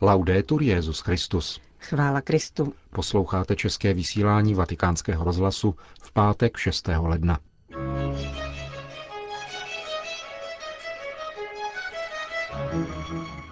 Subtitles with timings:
[0.00, 1.60] Laudetur Jezus Christus.
[1.78, 2.72] Chvála Kristu.
[2.90, 6.88] Posloucháte české vysílání Vatikánského rozhlasu v pátek 6.
[7.00, 7.38] ledna.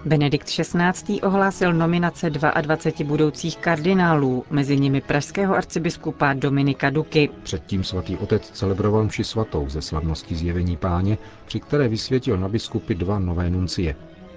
[0.04, 1.21] Benedikt XVI.
[1.21, 7.31] ohlásil nominace 22 budoucích kardinálů, mezi nimi pražského arcibiskupa Dominika Duky.
[7.43, 12.95] Předtím svatý otec celebroval mši svatou ze slavnosti zjevení páně, při které vysvětil na biskupy
[12.95, 13.97] dva nové nuncie.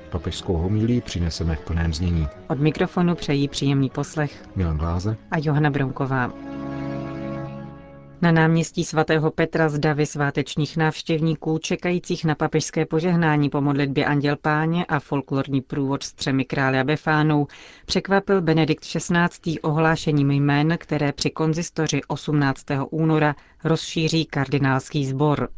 [0.09, 2.27] Papežskou homilí přineseme v plném znění.
[2.49, 6.33] Od mikrofonu přejí příjemný poslech Milan Gláze a Johana Bronková.
[8.21, 14.35] Na náměstí svatého Petra z davy svátečních návštěvníků čekajících na papežské požehnání po modlitbě Anděl
[14.41, 17.47] Páně a folklorní průvod s třemi králi a befánou
[17.85, 19.59] překvapil Benedikt XVI.
[19.61, 22.65] ohlášením jmén, které při konzistoři 18.
[22.89, 25.49] února rozšíří kardinálský sbor.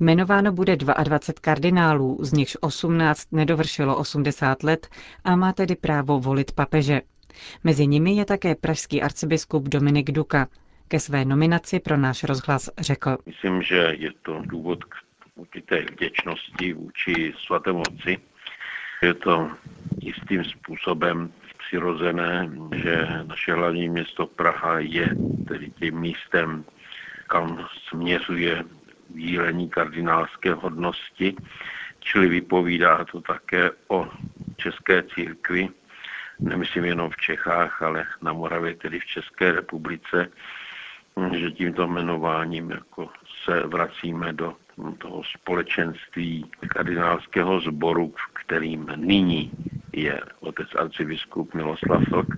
[0.00, 4.88] Jmenováno bude 22 kardinálů, z nichž 18 nedovršilo 80 let
[5.24, 7.00] a má tedy právo volit papeže.
[7.64, 10.48] Mezi nimi je také pražský arcibiskup Dominik Duka.
[10.88, 13.16] Ke své nominaci pro náš rozhlas řekl.
[13.26, 14.94] Myslím, že je to důvod k
[15.34, 18.18] určité vděčnosti vůči svatému otci.
[19.02, 19.50] Je to
[20.00, 25.08] jistým způsobem přirozené, že naše hlavní město Praha je
[25.48, 26.64] tedy tím místem,
[27.26, 28.64] kam směřuje
[29.14, 31.36] dílení kardinálské hodnosti,
[32.00, 34.08] čili vypovídá to také o
[34.56, 35.68] české církvi,
[36.40, 40.30] nemyslím jenom v Čechách, ale na Moravě, tedy v České republice,
[41.32, 43.10] že tímto jmenováním jako
[43.44, 44.56] se vracíme do
[44.98, 49.52] toho společenství kardinálského sboru, kterým nyní
[49.92, 52.34] je otec arcibiskup Miloslav Vlk,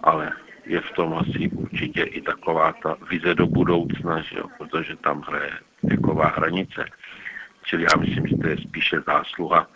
[0.00, 0.32] ale
[0.66, 5.22] je v tom asi určitě i taková ta vize do budoucna, že jo, protože tam
[5.22, 5.52] hraje
[5.86, 6.84] věková hranice.
[7.64, 9.66] Čili já myslím, že to je spíše zásluha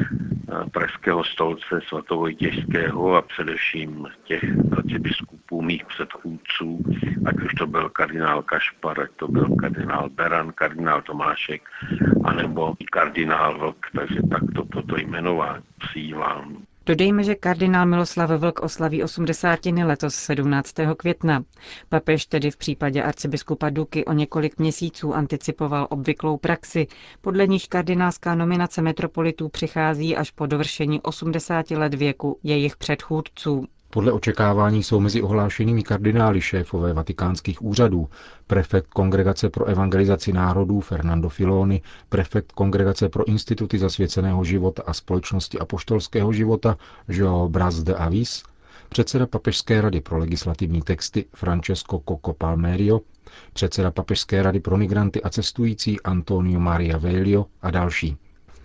[0.00, 4.44] eh, pražského stolce svatovojtěžského a především těch
[4.76, 6.84] arcibiskupů mých předchůdců,
[7.26, 11.62] ať už to byl kardinál Kašpar, ať to byl kardinál Beran, kardinál Tomášek,
[12.24, 19.02] anebo kardinál Vlk, takže tak to, toto jmenování přijímám Dodejme, že kardinál Miloslav Vlk oslaví
[19.02, 19.66] 80.
[19.66, 20.74] letos 17.
[20.96, 21.44] května.
[21.88, 26.86] Papež tedy v případě arcibiskupa Duky o několik měsíců anticipoval obvyklou praxi,
[27.20, 33.64] podle níž kardinálská nominace metropolitů přichází až po dovršení 80 let věku jejich předchůdců.
[33.90, 38.08] Podle očekávání jsou mezi ohlášenými kardinály šéfové vatikánských úřadů
[38.46, 45.58] prefekt Kongregace pro evangelizaci národů Fernando Filoni, prefekt Kongregace pro instituty zasvěceného života a společnosti
[45.58, 46.76] apoštolského života
[47.08, 48.42] Joao Braz de Avis,
[48.88, 53.00] předseda Papežské rady pro legislativní texty Francesco Coco Palmerio,
[53.52, 58.16] předseda Papežské rady pro migranty a cestující Antonio Maria Velio a další.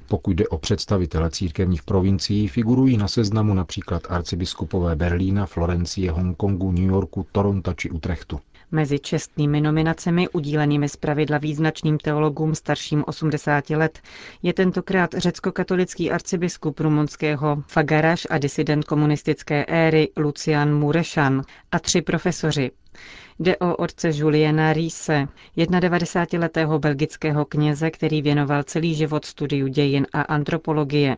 [0.08, 6.84] Pokud jde o představitele církevních provincií, figurují na seznamu například arcibiskupové Berlína, Florencie, Hongkongu, New
[6.90, 8.40] Yorku, Toronto či Utrechtu.
[8.72, 14.00] Mezi čestnými nominacemi udílenými zpravidla význačným teologům starším 80 let
[14.44, 22.72] je tentokrát řecko-katolický arcibiskup rumunského Fagaraš a disident komunistické éry Lucian Murešan a tři profesoři
[23.40, 25.28] Jde o otce Juliana Riese,
[25.58, 31.16] 91-letého belgického kněze, který věnoval celý život studiu dějin a antropologie.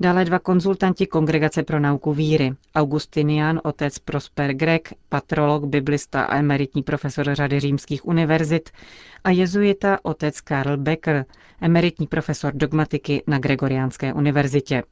[0.00, 6.82] Dále dva konzultanti Kongregace pro nauku víry, Augustinian, otec Prosper Grek, patrolog, biblista a emeritní
[6.82, 8.70] profesor řady římských univerzit
[9.24, 11.24] a jezuita otec Karl Becker,
[11.60, 14.82] emeritní profesor dogmatiky na Gregoriánské univerzitě.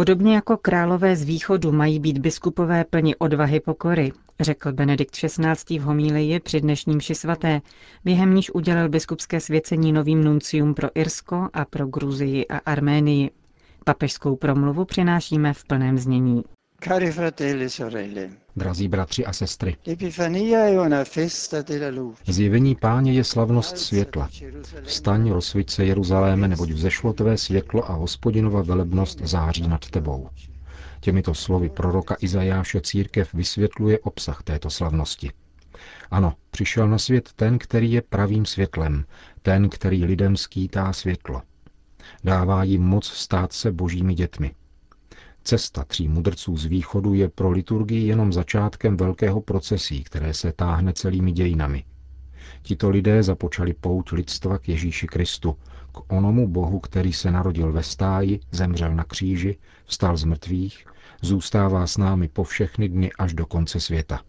[0.00, 5.78] Podobně jako králové z východu mají být biskupové plni odvahy pokory, řekl Benedikt XVI.
[5.78, 7.60] v homílii při dnešním ši svaté,
[8.04, 13.30] během níž udělil biskupské svěcení novým nuncium pro Irsko a pro Gruzii a Arménii.
[13.84, 16.42] Papežskou promluvu přinášíme v plném znění.
[16.82, 18.30] Cari fratelli e sorelle.
[18.56, 19.76] Drazí bratři a sestry.
[22.26, 24.28] Zjevení páně je slavnost světla.
[24.82, 30.28] Vstaň, rozsviť se Jeruzaléme, neboť vzešlo tvé světlo a hospodinova velebnost září nad tebou.
[31.00, 35.30] Těmito slovy proroka Izajáše církev vysvětluje obsah této slavnosti.
[36.10, 39.04] Ano, přišel na svět ten, který je pravým světlem,
[39.42, 41.42] ten, který lidem skýtá světlo.
[42.24, 44.54] Dává jim moc stát se božími dětmi.
[45.44, 50.92] Cesta tří mudrců z východu je pro liturgii jenom začátkem velkého procesí, které se táhne
[50.92, 51.84] celými dějinami.
[52.62, 55.56] Tito lidé započali pout lidstva k Ježíši Kristu,
[55.92, 60.86] k onomu Bohu, který se narodil ve stáji, zemřel na kříži, vstal z mrtvých,
[61.22, 64.20] zůstává s námi po všechny dny až do konce světa.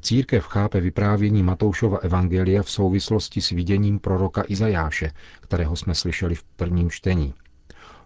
[0.00, 6.44] Církev chápe vyprávění Matoušova evangelia v souvislosti s viděním proroka Izajáše, kterého jsme slyšeli v
[6.44, 7.34] prvním čtení.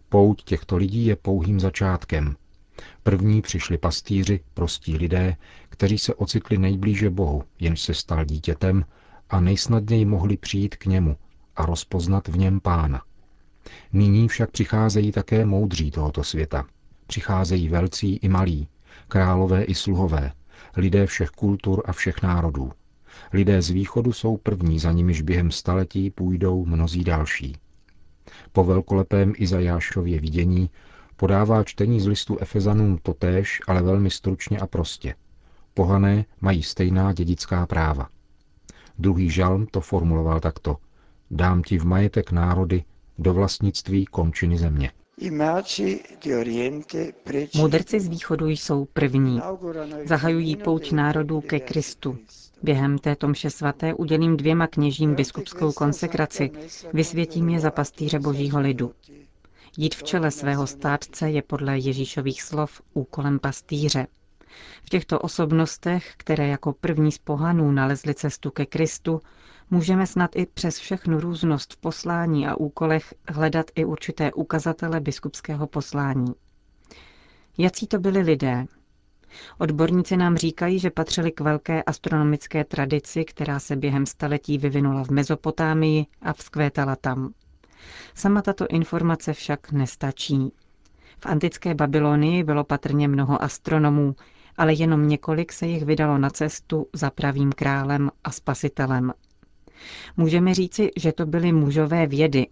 [0.08, 2.36] Pouť těchto lidí je pouhým začátkem.
[3.02, 5.36] První přišli pastýři, prostí lidé,
[5.68, 8.84] kteří se ocitli nejblíže Bohu, jenž se stal dítětem
[9.30, 11.16] a nejsnadněji mohli přijít k němu
[11.56, 13.02] a rozpoznat v něm pána.
[13.92, 16.66] Nyní však přicházejí také moudří tohoto světa.
[17.06, 18.68] Přicházejí velcí i malí,
[19.08, 20.32] králové i sluhové,
[20.76, 22.72] lidé všech kultur a všech národů.
[23.32, 27.56] Lidé z východu jsou první, za nimiž během staletí půjdou mnozí další.
[28.56, 30.70] Po velkolepém Izajášově vidění
[31.16, 35.14] podává čtení z listu Efezanům totéž, ale velmi stručně a prostě.
[35.74, 38.08] Pohané mají stejná dědická práva.
[38.98, 40.76] Druhý žalm to formuloval takto.
[41.30, 42.84] Dám ti v majetek národy
[43.18, 44.90] do vlastnictví končiny země.
[47.56, 49.40] Mudrci z východu jsou první.
[50.04, 52.18] Zahajují pouť národů ke Kristu.
[52.62, 56.50] Během této mše svaté udělím dvěma kněžím biskupskou konsekraci,
[56.92, 58.92] vysvětím je za pastýře božího lidu.
[59.76, 64.06] Jít v čele svého státce je podle Ježíšových slov úkolem pastýře.
[64.84, 69.20] V těchto osobnostech, které jako první z pohanů nalezly cestu ke Kristu,
[69.70, 75.66] můžeme snad i přes všechnu různost v poslání a úkolech hledat i určité ukazatele biskupského
[75.66, 76.32] poslání.
[77.58, 78.66] Jací to byli lidé?
[79.58, 85.10] Odborníci nám říkají, že patřili k velké astronomické tradici, která se během staletí vyvinula v
[85.10, 87.32] Mezopotámii a vzkvétala tam.
[88.14, 90.52] Sama tato informace však nestačí.
[91.18, 94.16] V antické Babylonii bylo patrně mnoho astronomů,
[94.56, 99.12] ale jenom několik se jich vydalo na cestu za pravým králem a spasitelem.
[100.16, 102.46] Můžeme říci, že to byly mužové vědy.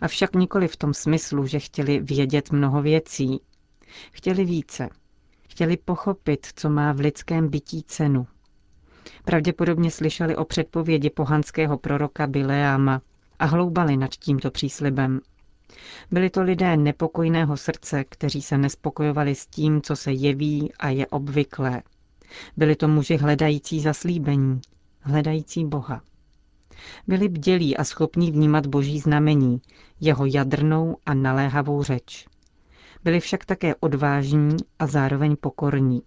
[0.00, 3.40] Avšak nikoli v tom smyslu, že chtěli vědět mnoho věcí.
[4.12, 4.88] Chtěli více.
[5.54, 8.26] Chtěli pochopit, co má v lidském bytí cenu.
[9.24, 13.02] Pravděpodobně slyšeli o předpovědi pohanského proroka Bileáma
[13.38, 15.20] a hloubali nad tímto příslibem.
[16.10, 21.06] Byli to lidé nepokojného srdce, kteří se nespokojovali s tím, co se jeví a je
[21.06, 21.82] obvyklé.
[22.56, 24.60] Byli to muži hledající zaslíbení,
[25.00, 26.02] hledající Boha.
[27.06, 29.60] Byli bdělí a schopní vnímat boží znamení,
[30.00, 32.26] jeho jadrnou a naléhavou řeč.
[33.04, 36.02] Byli však také odvážní a zároveň pokorní.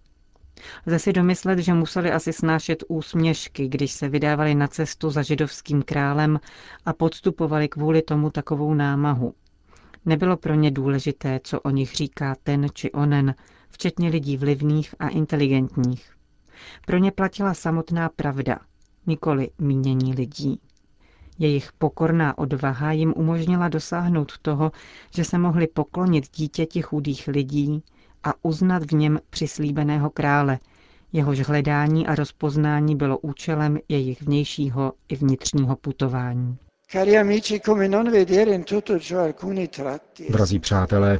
[0.85, 5.81] Lze si domyslet, že museli asi snášet úsměšky, když se vydávali na cestu za židovským
[5.81, 6.39] králem
[6.85, 9.33] a podstupovali kvůli tomu takovou námahu.
[10.05, 13.35] Nebylo pro ně důležité, co o nich říká ten či onen,
[13.69, 16.11] včetně lidí vlivných a inteligentních.
[16.85, 18.59] Pro ně platila samotná pravda,
[19.07, 20.59] nikoli mínění lidí.
[21.39, 24.71] Jejich pokorná odvaha jim umožnila dosáhnout toho,
[25.15, 27.83] že se mohli poklonit dítěti chudých lidí
[28.23, 30.59] a uznat v něm přislíbeného krále,
[31.13, 36.57] jehož hledání a rozpoznání bylo účelem jejich vnějšího i vnitřního putování.
[40.29, 41.19] Drazí přátelé,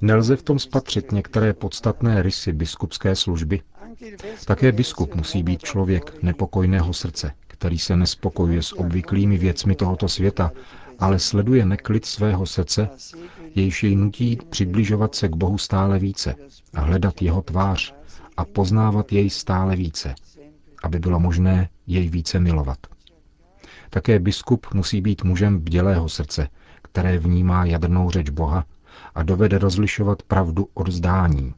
[0.00, 3.60] nelze v tom spatřit některé podstatné rysy biskupské služby.
[4.46, 10.52] Také biskup musí být člověk nepokojného srdce, který se nespokojuje s obvyklými věcmi tohoto světa,
[10.98, 12.88] ale sleduje neklid svého srdce,
[13.54, 16.34] jejž jej nutí přibližovat se k Bohu stále více
[16.74, 17.94] a hledat jeho tvář
[18.36, 20.14] a poznávat jej stále více,
[20.82, 22.78] aby bylo možné jej více milovat.
[23.90, 26.48] Také biskup musí být mužem bdělého srdce,
[26.82, 28.64] které vnímá jadrnou řeč Boha
[29.14, 31.54] a dovede rozlišovat pravdu od zdání.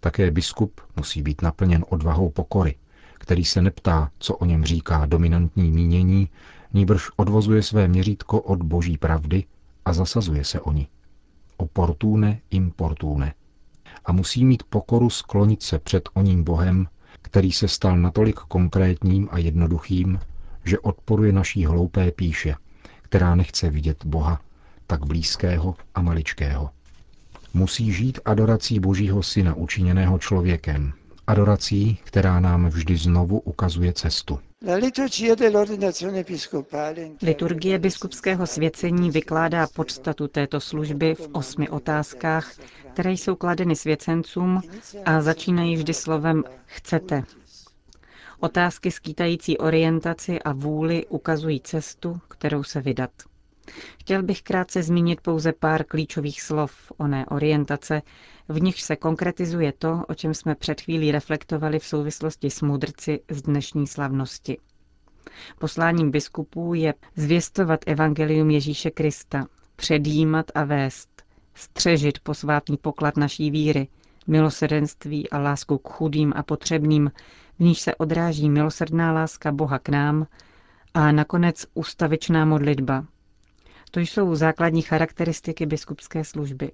[0.00, 2.74] Také biskup musí být naplněn odvahou pokory,
[3.30, 6.28] který se neptá, co o něm říká dominantní mínění,
[6.72, 9.44] níbrž odvozuje své měřítko od boží pravdy
[9.84, 10.88] a zasazuje se o ní.
[11.56, 13.34] Oportune importune.
[14.04, 16.88] A musí mít pokoru sklonit se před oním Bohem,
[17.22, 20.20] který se stal natolik konkrétním a jednoduchým,
[20.64, 22.54] že odporuje naší hloupé píše,
[23.02, 24.40] která nechce vidět Boha,
[24.86, 26.70] tak blízkého a maličkého.
[27.54, 30.92] Musí žít adorací Božího Syna učiněného člověkem,
[31.30, 34.38] adorací, která nám vždy znovu ukazuje cestu.
[37.22, 42.52] Liturgie biskupského svěcení vykládá podstatu této služby v osmi otázkách,
[42.92, 44.60] které jsou kladeny svěcencům
[45.04, 47.22] a začínají vždy slovem chcete.
[48.40, 53.10] Otázky skýtající orientaci a vůli ukazují cestu, kterou se vydat.
[54.00, 58.02] Chtěl bych krátce zmínit pouze pár klíčových slov oné orientace,
[58.48, 63.20] v nich se konkretizuje to, o čem jsme před chvílí reflektovali v souvislosti s mudrci
[63.30, 64.58] z dnešní slavnosti.
[65.58, 69.46] Posláním biskupů je zvěstovat evangelium Ježíše Krista,
[69.76, 71.22] předjímat a vést,
[71.54, 73.88] střežit posvátný poklad naší víry,
[74.26, 77.10] milosrdenství a lásku k chudým a potřebným,
[77.58, 80.26] v níž se odráží milosrdná láska Boha k nám
[80.94, 83.04] a nakonec ustavičná modlitba.
[83.90, 86.72] To jsou základní charakteristiky biskupské služby.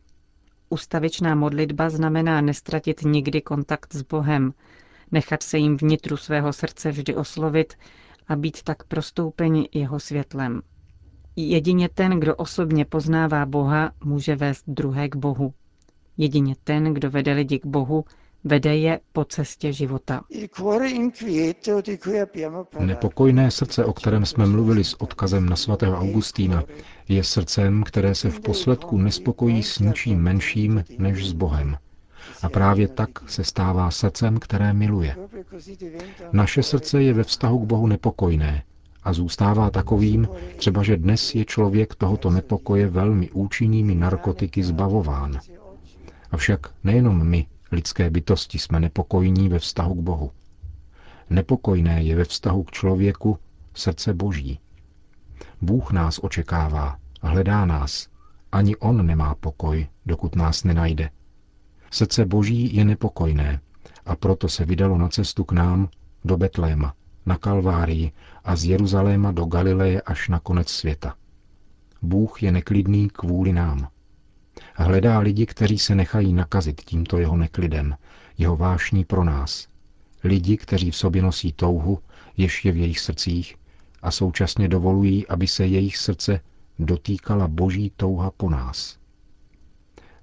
[0.69, 4.53] Ustavičná modlitba znamená nestratit nikdy kontakt s Bohem,
[5.13, 7.75] nechat se jim vnitru svého srdce vždy oslovit
[8.29, 10.63] a být tak prostoupeni jeho světlem.
[11.37, 15.55] Jedině ten, kdo osobně poznává Boha, může vést druhé k Bohu.
[16.17, 18.05] Jedině ten, kdo vede lidi k Bohu,
[18.47, 20.23] vede je po cestě života.
[22.79, 26.65] Nepokojné srdce, o kterém jsme mluvili s odkazem na svatého Augustína,
[27.09, 31.77] je srdcem, které se v posledku nespokojí s ničím menším než s Bohem.
[32.43, 35.17] A právě tak se stává srdcem, které miluje.
[36.33, 38.63] Naše srdce je ve vztahu k Bohu nepokojné
[39.03, 45.39] a zůstává takovým, třeba že dnes je člověk tohoto nepokoje velmi účinnými narkotiky zbavován.
[46.31, 50.31] Avšak nejenom my, lidské bytosti, jsme nepokojní ve vztahu k Bohu.
[51.31, 53.39] Nepokojné je ve vztahu k člověku
[53.75, 54.61] srdce Boží.
[55.61, 58.09] Bůh nás očekává, hledá nás.
[58.53, 61.11] Ani On nemá pokoj, dokud nás nenajde.
[61.91, 63.61] Srdce Boží je nepokojné
[64.07, 65.89] a proto se vydalo na cestu k nám
[66.25, 66.95] do Betléma,
[67.27, 68.13] na Kalvárii
[68.45, 71.15] a z Jeruzaléma do Galileje až na konec světa.
[72.03, 73.89] Bůh je neklidný kvůli nám.
[74.75, 77.97] Hledá lidi, kteří se nechají nakazit tímto jeho neklidem,
[78.39, 79.69] jeho vášní pro nás.
[80.25, 81.99] Lidi, kteří v sobě nosí touhu,
[82.37, 83.57] jež je v jejich srdcích,
[84.03, 86.41] a současně dovolují, aby se jejich srdce
[86.79, 88.99] dotýkala boží touha po nás.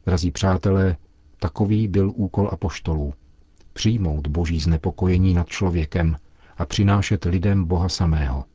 [0.06, 0.98] Drazí přátelé,
[1.40, 3.14] takový byl úkol apoštolů.
[3.74, 6.18] Přijmout boží znepokojení nad člověkem
[6.58, 8.46] a přinášet lidem Boha samého.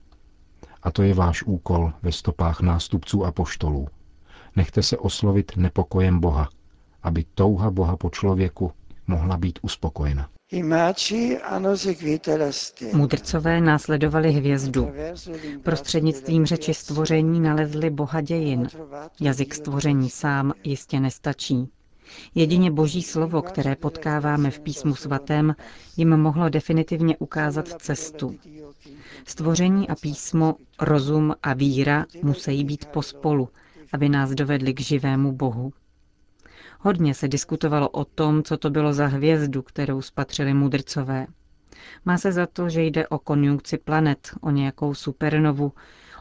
[0.83, 3.89] A to je váš úkol ve stopách nástupců apoštolů.
[4.59, 6.49] Nechte se oslovit nepokojem Boha,
[7.03, 8.73] aby touha Boha po člověku
[9.07, 10.29] mohla být uspokojena.
[12.93, 14.91] Mudrcové následovali hvězdu.
[15.63, 18.69] Prostřednictvím řeči stvoření nalezli boha dějin.
[19.21, 21.69] Jazyk stvoření sám jistě nestačí.
[22.35, 25.55] Jedině boží slovo, které potkáváme v písmu svatém,
[25.97, 28.35] jim mohlo definitivně ukázat cestu.
[29.27, 33.49] Stvoření a písmo, rozum a víra musí být pospolu,
[33.93, 35.73] aby nás dovedli k živému Bohu.
[36.81, 41.27] Hodně se diskutovalo o tom, co to bylo za hvězdu, kterou spatřili mudrcové.
[42.05, 45.73] Má se za to, že jde o konjunkci planet, o nějakou supernovu,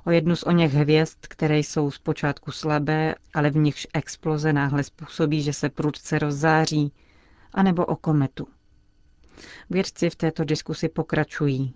[0.06, 4.84] o jednu z o něch hvězd, které jsou zpočátku slabé, ale v nichž exploze náhle
[4.84, 6.94] způsobí, že se prudce rozzáří,
[7.54, 8.48] anebo o kometu.
[9.70, 11.74] Vědci v této diskusi pokračují.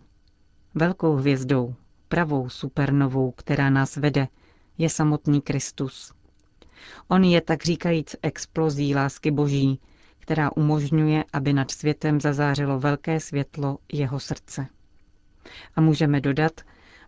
[0.75, 1.75] Velkou hvězdou,
[2.07, 4.27] pravou supernovou, která nás vede,
[4.81, 6.13] je samotný Kristus.
[7.07, 9.79] On je tak říkajíc explozí lásky boží,
[10.19, 14.67] která umožňuje, aby nad světem zazářilo velké světlo jeho srdce.
[15.75, 16.51] A můžeme dodat,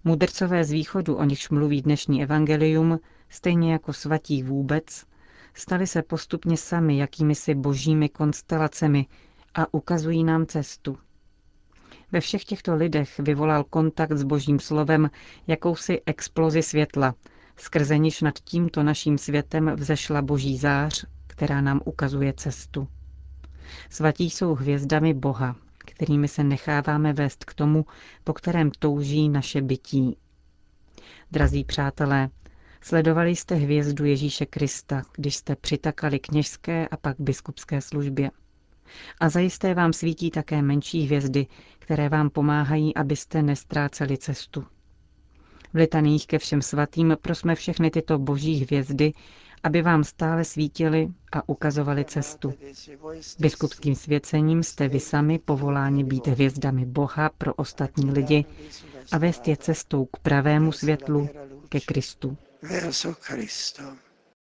[0.04, 3.00] mudrcové z východu, o nichž mluví dnešní evangelium,
[3.30, 5.06] stejně jako svatí vůbec,
[5.54, 9.06] stali se postupně sami jakými si božími konstelacemi
[9.54, 10.98] a ukazují nám cestu.
[12.12, 15.10] Ve všech těchto lidech vyvolal kontakt s božím slovem
[15.48, 17.16] jakousi explozi světla,
[17.58, 22.88] skrze niž nad tímto naším světem vzešla boží zář, která nám ukazuje cestu.
[23.90, 27.86] Svatí jsou hvězdami Boha, kterými se necháváme vést k tomu,
[28.24, 30.18] po kterém touží naše bytí.
[31.32, 32.30] Drazí přátelé,
[32.82, 38.32] sledovali jste hvězdu Ježíše Krista, když jste přitakali kněžské a pak biskupské službě.
[39.20, 41.48] A zajisté vám svítí také menší hvězdy,
[41.80, 44.66] které vám pomáhají, abyste nestráceli cestu.
[45.74, 49.14] V litaných ke všem svatým prosme všechny tyto boží hvězdy,
[49.64, 52.54] aby vám stále svítili a ukazovali cestu.
[53.40, 58.46] Biskupským svěcením jste vy sami povoláni být hvězdami Boha pro ostatní lidi
[59.12, 61.30] a vést je cestou k pravému světlu,
[61.70, 62.38] ke Kristu.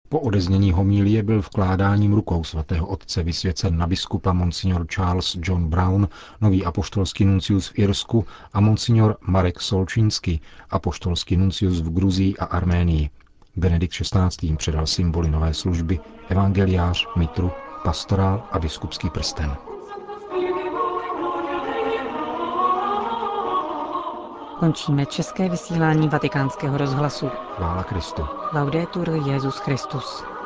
[0.09, 6.09] Po odeznění homílie byl vkládáním rukou svatého otce vysvěcen na biskupa monsignor Charles John Brown,
[6.41, 13.11] nový apoštolský nuncius v Irsku a monsignor Marek Solčínsky, apoštolský nuncius v Gruzii a Arménii.
[13.57, 14.57] Benedikt XVI.
[14.57, 17.51] předal symboly nové služby, evangeliář, mitru,
[17.85, 19.68] pastorál a biskupský prsten.
[24.59, 27.31] Končíme české vysílání vatikánského rozhlasu.
[27.57, 28.27] Chvála Kristu.
[28.53, 30.38] Laudetur Jezus Christus.